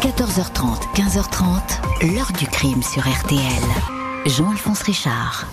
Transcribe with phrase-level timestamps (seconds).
[0.00, 3.38] 14h30, 15h30, l'heure du crime sur RTL.
[4.24, 5.46] Jean-Alphonse Richard.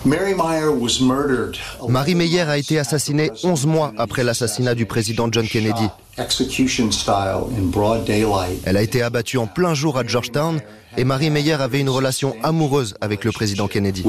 [1.86, 5.88] Marie Meyer a été assassinée 11 mois après l'assassinat du président John Kennedy.
[8.64, 10.60] Elle a été abattue en plein jour à Georgetown
[10.96, 14.02] et Marie Meyer avait une relation amoureuse avec le président Kennedy.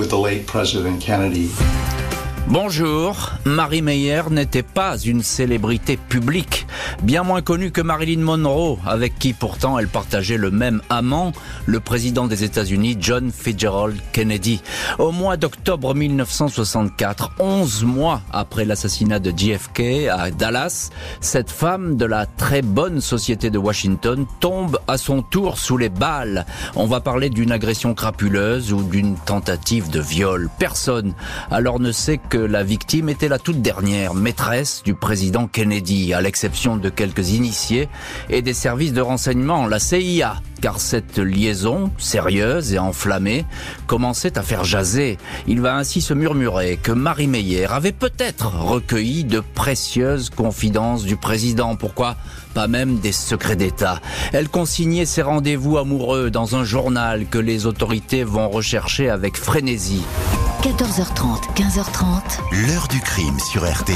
[2.47, 6.65] Bonjour, Marie Meyer n'était pas une célébrité publique,
[7.03, 11.31] bien moins connue que Marilyn Monroe, avec qui pourtant elle partageait le même amant,
[11.67, 14.61] le président des États-Unis John Fitzgerald Kennedy.
[14.97, 20.89] Au mois d'octobre 1964, 11 mois après l'assassinat de JFK à Dallas,
[21.21, 25.89] cette femme de la très bonne société de Washington tombe à son tour sous les
[25.89, 26.47] balles.
[26.75, 30.49] On va parler d'une agression crapuleuse ou d'une tentative de viol.
[30.57, 31.13] Personne
[31.51, 36.21] alors ne sait que la victime était la toute dernière maîtresse du président Kennedy, à
[36.21, 37.89] l'exception de quelques initiés
[38.29, 43.45] et des services de renseignement, la CIA, car cette liaison, sérieuse et enflammée,
[43.87, 45.17] commençait à faire jaser.
[45.47, 51.15] Il va ainsi se murmurer que Marie Meyer avait peut-être recueilli de précieuses confidences du
[51.15, 51.75] président.
[51.75, 52.15] Pourquoi
[52.53, 54.01] pas même des secrets d'État?
[54.33, 60.03] Elle consignait ses rendez-vous amoureux dans un journal que les autorités vont rechercher avec frénésie.
[60.61, 62.67] 14h30, 15h30.
[62.67, 63.95] L'heure du crime sur RTL.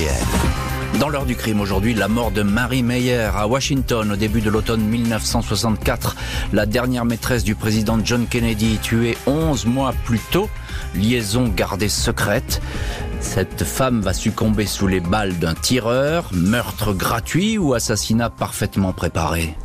[0.97, 4.49] Dans l'heure du crime aujourd'hui, la mort de Marie Meyer à Washington au début de
[4.49, 6.15] l'automne 1964.
[6.53, 10.49] La dernière maîtresse du président John Kennedy tuée 11 mois plus tôt.
[10.95, 12.61] Liaison gardée secrète.
[13.19, 19.57] Cette femme va succomber sous les balles d'un tireur, meurtre gratuit ou assassinat parfaitement préparé?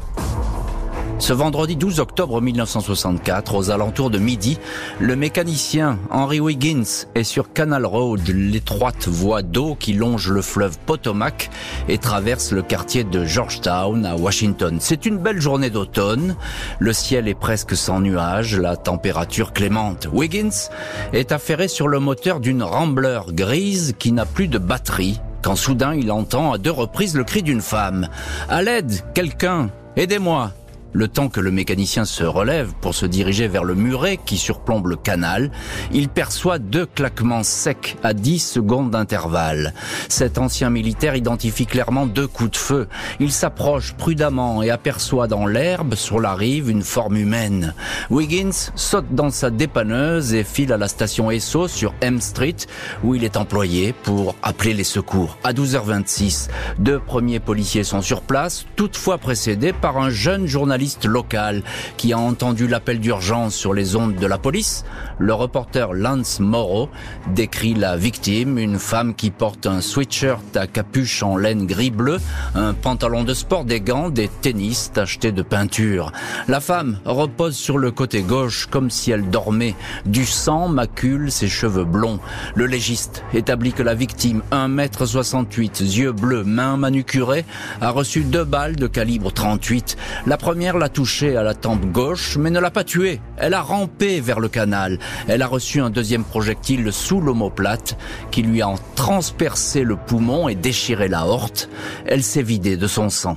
[1.21, 4.57] Ce vendredi 12 octobre 1964, aux alentours de midi,
[5.01, 10.79] le mécanicien Henry Wiggins est sur Canal Road, l'étroite voie d'eau qui longe le fleuve
[10.79, 11.51] Potomac
[11.89, 14.79] et traverse le quartier de Georgetown à Washington.
[14.81, 16.37] C'est une belle journée d'automne,
[16.79, 20.09] le ciel est presque sans nuages, la température clémente.
[20.13, 20.71] Wiggins
[21.13, 25.95] est affairé sur le moteur d'une Rambler grise qui n'a plus de batterie quand soudain
[25.95, 28.09] il entend à deux reprises le cri d'une femme.
[28.49, 30.53] À l'aide, quelqu'un, aidez-moi.
[30.95, 34.87] Le temps que le mécanicien se relève pour se diriger vers le muret qui surplombe
[34.87, 35.51] le canal,
[35.93, 39.75] il perçoit deux claquements secs à 10 secondes d'intervalle.
[40.09, 42.89] Cet ancien militaire identifie clairement deux coups de feu.
[43.21, 47.75] Il s'approche prudemment et aperçoit dans l'herbe sur la rive une forme humaine.
[48.09, 52.57] Wiggins saute dans sa dépanneuse et file à la station Esso sur M Street
[53.05, 55.37] où il est employé pour appeler les secours.
[55.45, 56.49] À 12h26,
[56.79, 61.63] deux premiers policiers sont sur place, toutefois précédés par un jeune journaliste local
[61.97, 64.85] qui a entendu l'appel d'urgence sur les ondes de la police,
[65.19, 66.89] le reporter Lance Morrow
[67.35, 72.19] décrit la victime, une femme qui porte un sweatshirt à capuche en laine gris-bleu,
[72.55, 76.13] un pantalon de sport, des gants, des tennis tachetés de peinture.
[76.47, 79.75] La femme repose sur le côté gauche comme si elle dormait.
[80.07, 82.21] Du sang macule ses cheveux blonds.
[82.55, 87.45] Le légiste établit que la victime, 1m68, yeux bleus, mains manucurées,
[87.81, 89.97] a reçu deux balles de calibre 38.
[90.27, 93.21] La première l'a touché à la tempe gauche, mais ne l'a pas tué.
[93.39, 94.99] Elle a rampé vers le canal.
[95.27, 97.97] Elle a reçu un deuxième projectile sous l'omoplate
[98.31, 101.71] qui lui a transpercé le poumon et déchiré la horte.
[102.05, 103.37] Elle s'est vidée de son sang.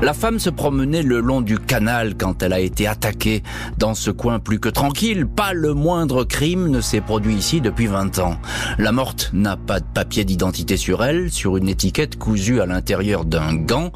[0.00, 3.42] La femme se promenait le long du canal quand elle a été attaquée.
[3.78, 7.88] Dans ce coin plus que tranquille, pas le moindre crime ne s'est produit ici depuis
[7.88, 8.38] 20 ans.
[8.78, 13.24] La morte n'a pas de papier d'identité sur elle, sur une étiquette cousue à l'intérieur
[13.24, 13.90] d'un gant.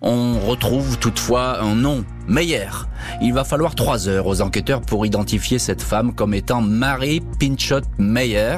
[0.00, 2.68] On retrouve toutefois un nom, Meyer.
[3.22, 7.80] Il va falloir trois heures aux enquêteurs pour identifier cette femme comme étant Marie Pinchot
[7.98, 8.56] Meyer,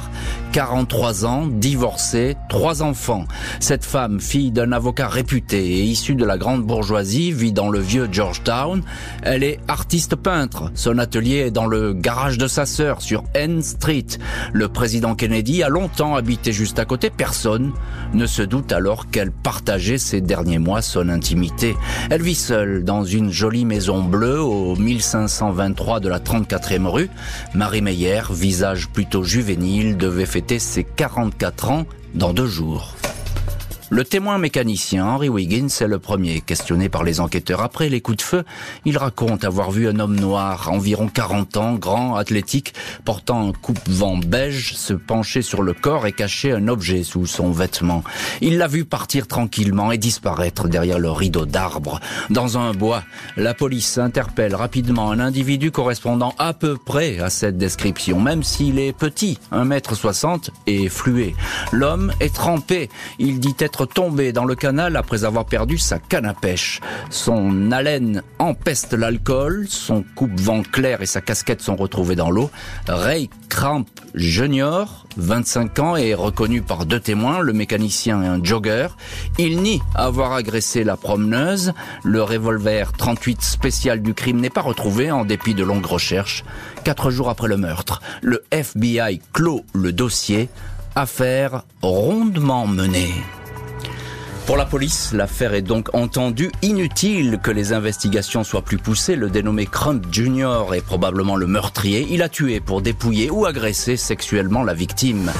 [0.52, 3.24] 43 ans, divorcée, trois enfants.
[3.60, 7.78] Cette femme, fille d'un avocat réputé et issue de la grande bourgeoisie, vit dans le
[7.78, 8.82] vieux Georgetown.
[9.22, 10.70] Elle est artiste peintre.
[10.74, 14.06] Son atelier est dans le garage de sa sœur sur N Street.
[14.52, 17.10] Le président Kennedy a longtemps habité juste à côté.
[17.10, 17.72] Personne
[18.14, 21.76] ne se doute alors qu'elle partageait ces derniers mois son intimité.
[22.10, 27.10] Elle vit seule dans une jolie maison bleue au 1523 de la 34e rue.
[27.54, 32.94] Marie Meyer, visage plutôt juvénile, devait fêter ses 44 ans dans deux jours.
[33.92, 37.60] Le témoin mécanicien Henry Wiggins est le premier questionné par les enquêteurs.
[37.60, 38.44] Après les coups de feu,
[38.84, 42.72] il raconte avoir vu un homme noir, environ 40 ans, grand, athlétique,
[43.04, 47.50] portant un coupe-vent beige, se pencher sur le corps et cacher un objet sous son
[47.50, 48.04] vêtement.
[48.40, 51.98] Il l'a vu partir tranquillement et disparaître derrière le rideau d'arbres.
[52.30, 53.02] Dans un bois,
[53.36, 58.78] la police interpelle rapidement un individu correspondant à peu près à cette description, même s'il
[58.78, 61.34] est petit, 1m60 et flué.
[61.72, 62.88] L'homme est trempé.
[63.18, 66.80] Il dit être tombé dans le canal après avoir perdu sa canne à pêche.
[67.10, 72.50] Son haleine empeste l'alcool, son coupe-vent clair et sa casquette sont retrouvés dans l'eau.
[72.88, 78.88] Ray Cramp Junior, 25 ans, est reconnu par deux témoins, le mécanicien et un jogger.
[79.38, 81.72] Il nie avoir agressé la promeneuse.
[82.04, 86.44] Le revolver 38 spécial du crime n'est pas retrouvé en dépit de longues recherches.
[86.84, 90.48] Quatre jours après le meurtre, le FBI clôt le dossier.
[90.96, 93.14] Affaire rondement menée.
[94.50, 96.50] Pour la police, l'affaire est donc entendue.
[96.62, 99.14] Inutile que les investigations soient plus poussées.
[99.14, 100.74] Le dénommé Crump Jr.
[100.74, 102.08] est probablement le meurtrier.
[102.10, 105.30] Il a tué pour dépouiller ou agresser sexuellement la victime.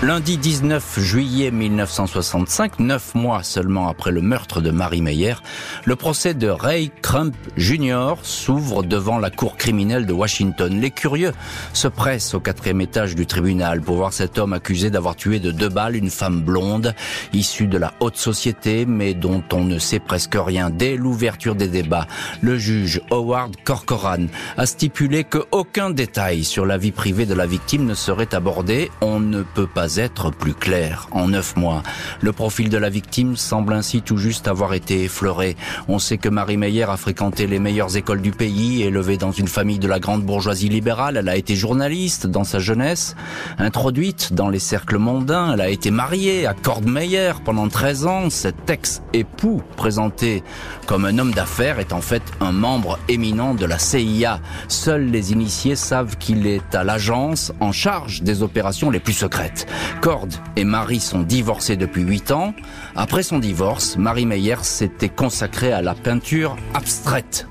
[0.00, 5.34] Lundi 19 juillet 1965, neuf mois seulement après le meurtre de Marie Meyer,
[5.86, 8.14] le procès de Ray Crump Jr.
[8.22, 10.80] s'ouvre devant la cour criminelle de Washington.
[10.80, 11.32] Les curieux
[11.72, 15.50] se pressent au quatrième étage du tribunal pour voir cet homme accusé d'avoir tué de
[15.50, 16.94] deux balles une femme blonde,
[17.32, 20.70] issue de la haute société, mais dont on ne sait presque rien.
[20.70, 22.06] Dès l'ouverture des débats,
[22.40, 27.84] le juge Howard Corcoran a stipulé qu'aucun détail sur la vie privée de la victime
[27.84, 28.92] ne serait abordé.
[29.00, 31.08] On ne peut pas être plus clair.
[31.10, 31.82] En neuf mois,
[32.20, 35.56] le profil de la victime semble ainsi tout juste avoir été effleuré.
[35.88, 39.48] On sait que Marie Meyer a fréquenté les meilleures écoles du pays, élevée dans une
[39.48, 41.16] famille de la grande bourgeoisie libérale.
[41.16, 43.16] Elle a été journaliste dans sa jeunesse,
[43.58, 45.54] introduite dans les cercles mondains.
[45.54, 48.30] Elle a été mariée à Cord Meyer pendant 13 ans.
[48.30, 50.42] Cet ex-époux, présenté
[50.86, 54.40] comme un homme d'affaires, est en fait un membre éminent de la CIA.
[54.68, 59.66] Seuls les initiés savent qu'il est à l'agence en charge des opérations les plus secrètes.
[60.00, 62.54] Cord et Marie sont divorcés depuis 8 ans.
[62.96, 67.46] Après son divorce, Marie Meyer s'était consacrée à la peinture abstraite.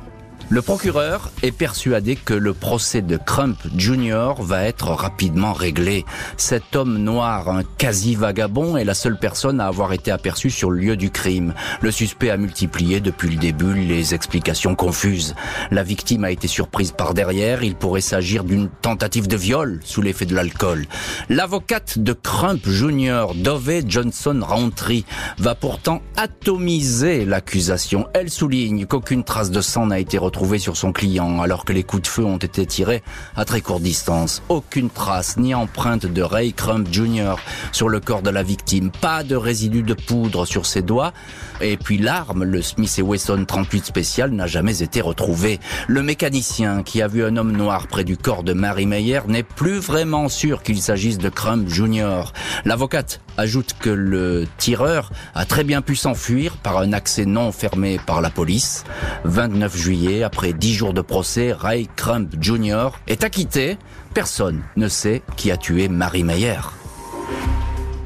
[0.50, 4.36] Le procureur est persuadé que le procès de Crump Jr.
[4.40, 6.06] va être rapidement réglé.
[6.38, 10.80] Cet homme noir, un quasi-vagabond, est la seule personne à avoir été aperçue sur le
[10.80, 11.54] lieu du crime.
[11.82, 15.36] Le suspect a multiplié depuis le début les explications confuses.
[15.70, 17.62] La victime a été surprise par derrière.
[17.62, 20.86] Il pourrait s'agir d'une tentative de viol sous l'effet de l'alcool.
[21.28, 25.04] L'avocate de Crump Jr., Dove Johnson Rountree,
[25.40, 28.08] va pourtant atomiser l'accusation.
[28.14, 31.74] Elle souligne qu'aucune trace de sang n'a été retrouvée trouvé sur son client alors que
[31.74, 33.01] les coups de feu ont été tirés
[33.36, 34.44] à très courte distance.
[34.50, 37.38] Aucune trace ni empreinte de Ray Crump Jr.
[37.72, 38.92] sur le corps de la victime.
[38.92, 41.12] Pas de résidus de poudre sur ses doigts.
[41.60, 45.60] Et puis l'arme, le Smith Wesson 38 spécial, n'a jamais été retrouvé.
[45.88, 49.42] Le mécanicien qui a vu un homme noir près du corps de Mary Meyer n'est
[49.42, 52.31] plus vraiment sûr qu'il s'agisse de Crump Jr.
[52.63, 58.00] L'avocate ajoute que le tireur a très bien pu s'enfuir par un accès non fermé
[58.06, 58.84] par la police.
[59.24, 62.89] 29 juillet, après 10 jours de procès, Ray Crump Jr.
[63.07, 63.78] est acquitté.
[64.13, 66.76] Personne ne sait qui a tué Marie Meyer.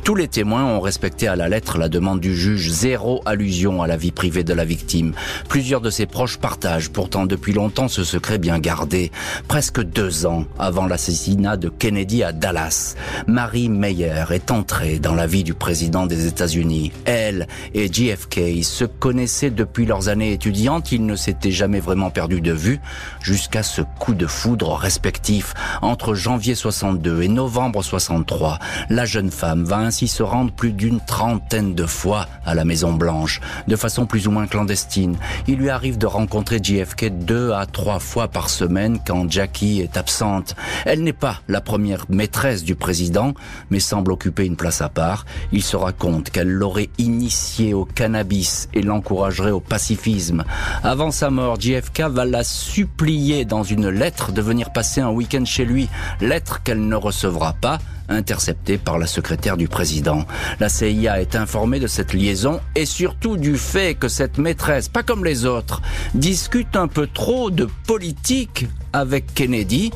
[0.03, 3.87] Tous les témoins ont respecté à la lettre la demande du juge, zéro allusion à
[3.87, 5.13] la vie privée de la victime.
[5.47, 9.11] Plusieurs de ses proches partagent pourtant depuis longtemps ce secret bien gardé.
[9.47, 12.95] Presque deux ans avant l'assassinat de Kennedy à Dallas,
[13.27, 16.91] Marie Meyer est entrée dans la vie du président des États-Unis.
[17.05, 22.41] Elle et JFK se connaissaient depuis leurs années étudiantes, ils ne s'étaient jamais vraiment perdus
[22.41, 22.79] de vue
[23.21, 28.57] jusqu'à ce coup de foudre respectif entre janvier 62 et novembre 63.
[28.89, 33.41] La jeune femme ainsi se rendre plus d'une trentaine de fois à la Maison Blanche,
[33.67, 35.17] de façon plus ou moins clandestine.
[35.49, 39.97] Il lui arrive de rencontrer JFK deux à trois fois par semaine quand Jackie est
[39.97, 40.55] absente.
[40.85, 43.33] Elle n'est pas la première maîtresse du président,
[43.69, 45.25] mais semble occuper une place à part.
[45.51, 50.45] Il se raconte qu'elle l'aurait initié au cannabis et l'encouragerait au pacifisme.
[50.83, 55.43] Avant sa mort, JFK va la supplier dans une lettre de venir passer un week-end
[55.43, 55.89] chez lui,
[56.21, 57.79] lettre qu'elle ne recevra pas
[58.09, 60.25] interceptée par la secrétaire du président.
[60.59, 65.03] La CIA est informée de cette liaison et surtout du fait que cette maîtresse, pas
[65.03, 65.81] comme les autres,
[66.13, 69.91] discute un peu trop de politique avec Kennedy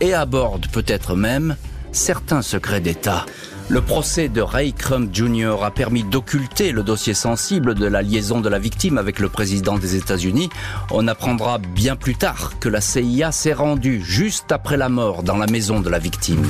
[0.00, 1.56] et aborde peut-être même
[1.92, 3.26] certains secrets d'État.
[3.70, 5.62] Le procès de Ray Crump Jr.
[5.62, 9.78] a permis d'occulter le dossier sensible de la liaison de la victime avec le président
[9.78, 10.50] des États-Unis.
[10.90, 15.36] On apprendra bien plus tard que la CIA s'est rendue juste après la mort dans
[15.36, 16.44] la maison de la victime.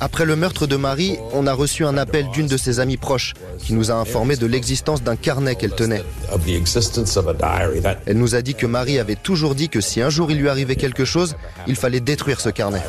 [0.00, 3.34] Après le meurtre de Marie, on a reçu un appel d'une de ses amies proches
[3.58, 6.02] qui nous a informé de l'existence d'un carnet qu'elle tenait.
[8.06, 10.48] Elle nous a dit que Marie avait toujours dit que si un jour il lui
[10.48, 11.36] arrivait quelque chose,
[11.66, 12.82] il fallait détruire ce carnet.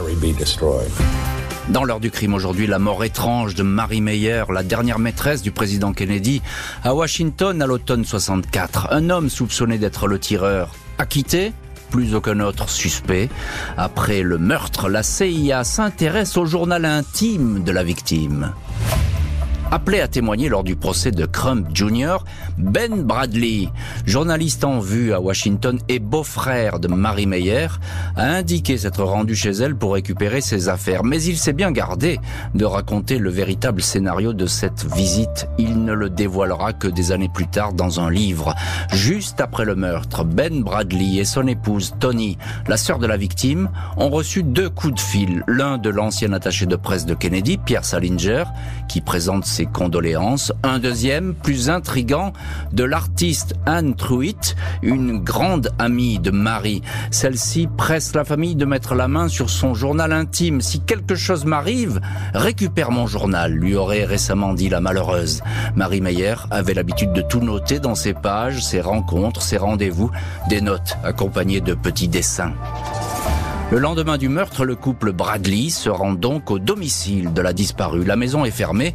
[1.69, 5.51] Dans l'heure du crime aujourd'hui, la mort étrange de Marie Meyer, la dernière maîtresse du
[5.51, 6.41] président Kennedy,
[6.83, 8.87] à Washington à l'automne 64.
[8.91, 11.53] Un homme soupçonné d'être le tireur, acquitté
[11.91, 13.29] plus aucun autre suspect.
[13.77, 18.53] Après le meurtre, la CIA s'intéresse au journal intime de la victime.
[19.73, 22.17] Appelé à témoigner lors du procès de Crump Jr.,
[22.57, 23.69] Ben Bradley,
[24.05, 27.67] journaliste en vue à Washington et beau-frère de Marie Meyer,
[28.17, 31.05] a indiqué s'être rendu chez elle pour récupérer ses affaires.
[31.05, 32.19] Mais il s'est bien gardé
[32.53, 35.47] de raconter le véritable scénario de cette visite.
[35.57, 38.53] Il ne le dévoilera que des années plus tard dans un livre.
[38.91, 42.37] Juste après le meurtre, Ben Bradley et son épouse Tony,
[42.67, 45.45] la sœur de la victime, ont reçu deux coups de fil.
[45.47, 48.43] L'un de l'ancien attaché de presse de Kennedy, Pierre Salinger,
[48.89, 50.51] qui présente ses condoléances.
[50.63, 52.33] Un deuxième, plus intrigant,
[52.71, 56.81] de l'artiste Anne Truitt, une grande amie de Marie.
[57.11, 60.61] Celle-ci presse la famille de mettre la main sur son journal intime.
[60.61, 62.01] Si quelque chose m'arrive,
[62.33, 65.41] récupère mon journal, lui aurait récemment dit la malheureuse.
[65.75, 70.11] Marie Meyer avait l'habitude de tout noter dans ses pages, ses rencontres, ses rendez-vous,
[70.49, 72.53] des notes accompagnées de petits dessins.
[73.71, 78.03] Le lendemain du meurtre, le couple Bradley se rend donc au domicile de la disparue.
[78.03, 78.93] La maison est fermée,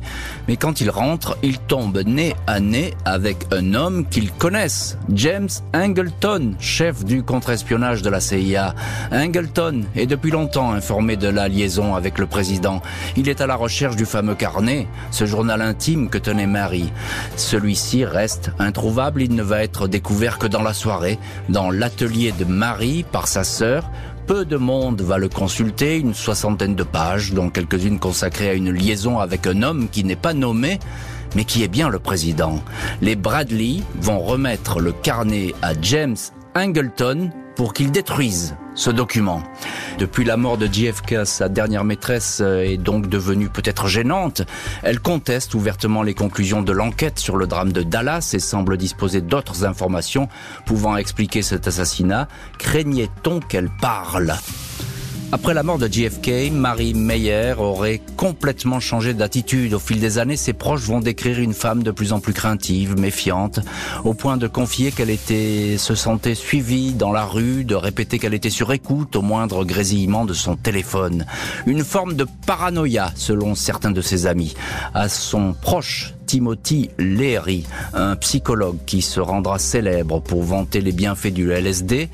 [0.49, 5.49] mais quand ils rentrent, ils tombent nez à nez avec un homme qu'ils connaissent, James
[5.73, 8.75] Angleton, chef du contre-espionnage de la CIA.
[9.13, 12.83] Angleton est depuis longtemps informé de la liaison avec le président.
[13.17, 16.93] Il est à la recherche du fameux carnet, ce journal intime que tenait Marie.
[17.37, 21.19] Celui-ci reste introuvable, il ne va être découvert que dans la soirée,
[21.49, 23.91] dans l'atelier de Marie par sa sœur,
[24.27, 28.73] peu de monde va le consulter, une soixantaine de pages, dont quelques-unes consacrées à une
[28.73, 30.81] liaison avec un homme qui n'est pas nommé,
[31.37, 32.63] mais qui est bien le président.
[33.01, 36.17] Les Bradley vont remettre le carnet à James
[36.57, 39.43] Angleton pour qu'il détruise ce document.
[39.99, 44.43] Depuis la mort de JFK, sa dernière maîtresse euh, est donc devenue peut-être gênante.
[44.83, 49.23] Elle conteste ouvertement les conclusions de l'enquête sur le drame de Dallas et semble disposer
[49.23, 50.29] d'autres informations
[50.67, 52.29] pouvant expliquer cet assassinat.
[52.59, 54.35] Craignait-on qu'elle parle?
[55.33, 59.75] Après la mort de JFK, Marie Meyer aurait complètement changé d'attitude.
[59.75, 62.99] Au fil des années, ses proches vont décrire une femme de plus en plus craintive,
[62.99, 63.61] méfiante,
[64.05, 68.35] au point de confier qu'elle était, se sentait suivie dans la rue, de répéter qu'elle
[68.35, 71.27] était sur écoute au moindre grésillement de son téléphone.
[71.67, 74.55] Une forme de paranoïa, selon certains de ses amis.
[74.95, 77.65] À son proche, Timothy Leary,
[77.95, 82.09] un psychologue qui se rendra célèbre pour vanter les bienfaits du LSD,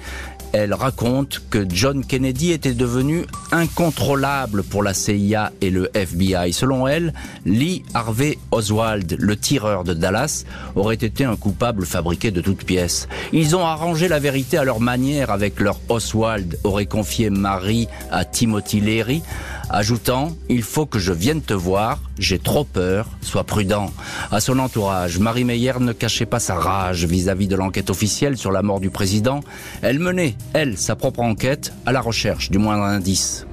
[0.52, 6.52] elle raconte que John Kennedy était devenu incontrôlable pour la CIA et le FBI.
[6.52, 7.14] Selon elle,
[7.46, 10.44] Lee Harvey Oswald, le tireur de Dallas,
[10.76, 13.08] aurait été un coupable fabriqué de toutes pièces.
[13.32, 18.24] Ils ont arrangé la vérité à leur manière avec leur Oswald, aurait confié Marie à
[18.24, 19.22] Timothy Leary,
[19.70, 23.90] ajoutant Il faut que je vienne te voir, j'ai trop peur, sois prudent.
[24.30, 28.52] À son entourage, Marie Meyer ne cachait pas sa rage vis-à-vis de l'enquête officielle sur
[28.52, 29.40] la mort du président.
[29.80, 33.46] Elle menait, elle, sa propre enquête à la recherche du moindre indice.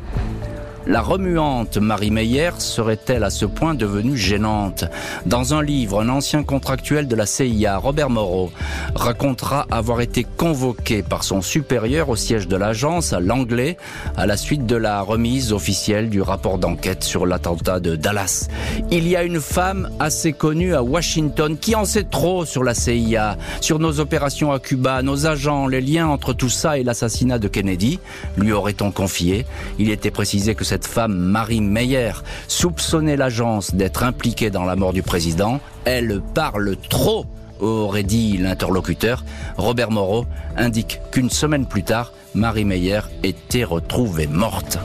[0.90, 4.86] La remuante Marie Meyer serait-elle à ce point devenue gênante?
[5.28, 8.52] Dans un livre, un ancien contractuel de la CIA, Robert Moreau,
[8.96, 13.78] racontera avoir été convoqué par son supérieur au siège de l'agence à Langley
[14.18, 18.48] à la suite de la remise officielle du rapport d'enquête sur l'attentat de Dallas.
[18.90, 22.74] Il y a une femme assez connue à Washington qui en sait trop sur la
[22.74, 27.38] CIA, sur nos opérations à Cuba, nos agents, les liens entre tout ça et l'assassinat
[27.38, 28.00] de Kennedy,
[28.38, 29.46] lui aurait-on confié.
[29.78, 32.14] Il était précisé que cette cette femme, Marie Meyer,
[32.48, 35.60] soupçonnait l'agence d'être impliquée dans la mort du président.
[35.84, 37.26] Elle parle trop
[37.60, 39.26] aurait dit l'interlocuteur,
[39.58, 44.80] Robert Moreau indique qu'une semaine plus tard, Marie Meyer était retrouvée morte.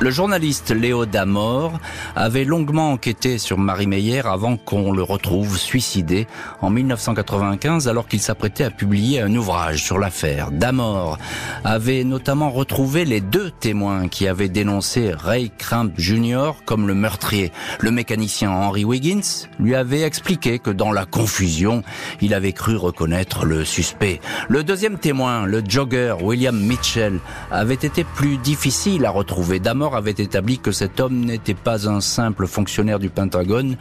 [0.00, 1.80] Le journaliste Léo Damor
[2.14, 6.28] avait longuement enquêté sur Marie Meyer avant qu'on le retrouve suicidé
[6.60, 10.52] en 1995 alors qu'il s'apprêtait à publier un ouvrage sur l'affaire.
[10.52, 11.18] Damor
[11.64, 16.52] avait notamment retrouvé les deux témoins qui avaient dénoncé Ray Cramp Jr.
[16.64, 17.50] comme le meurtrier.
[17.80, 21.82] Le mécanicien Henry Wiggins lui avait expliqué que dans la confusion,
[22.20, 24.20] il avait cru reconnaître le suspect.
[24.48, 27.18] Le deuxième témoin, le jogger William Mitchell,
[27.50, 29.58] avait été plus difficile à retrouver.
[29.58, 33.76] Damor avait établi que cet homme n'était pas un simple fonctionnaire du Pentagone,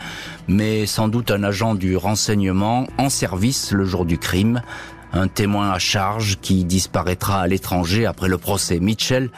[0.47, 4.61] mais sans doute un agent du renseignement en service le jour du crime,
[5.13, 8.79] un témoin à charge qui disparaîtra à l'étranger après le procès.
[8.79, 9.29] Mitchell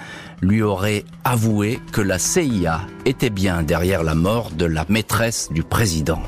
[0.42, 5.64] lui aurait avoué que la CIA était bien derrière la mort de la maîtresse du
[5.64, 6.22] président.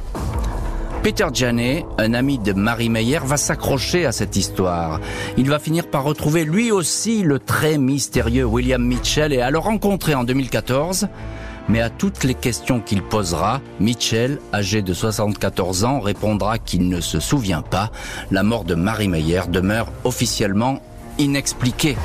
[1.03, 5.00] Peter Janet, un ami de Marie Meyer, va s'accrocher à cette histoire.
[5.36, 9.58] Il va finir par retrouver lui aussi le très mystérieux William Mitchell et à le
[9.58, 11.08] rencontrer en 2014.
[11.70, 17.01] Mais à toutes les questions qu'il posera, Mitchell, âgé de 74 ans, répondra qu'il ne
[17.01, 17.91] se souvient pas.
[18.29, 20.84] La mort de Marie Meyer demeure officiellement
[21.17, 21.98] inexpliquée.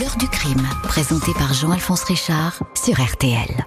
[0.00, 3.64] L'heure du crime, présenté par Jean-Alphonse Richard sur RTL.